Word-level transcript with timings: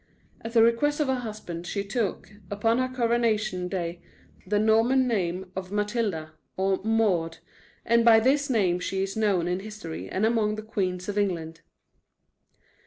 At 0.41 0.53
the 0.53 0.63
request 0.63 0.99
of 0.99 1.05
her 1.09 1.13
husband 1.19 1.67
she 1.67 1.83
took, 1.83 2.31
upon 2.49 2.79
her 2.79 2.87
coronation 2.87 3.67
day, 3.67 4.01
the 4.47 4.57
Norman 4.57 5.07
name 5.07 5.51
of 5.55 5.71
Matilda, 5.71 6.31
or 6.57 6.83
Maud, 6.83 7.37
and 7.85 8.03
by 8.03 8.19
this 8.19 8.49
name 8.49 8.79
she 8.79 9.03
is 9.03 9.15
known 9.15 9.47
in 9.47 9.59
history 9.59 10.09
and 10.09 10.25
among 10.25 10.55
the 10.55 10.63
queens 10.63 11.07
of 11.07 11.19
England. 11.19 11.61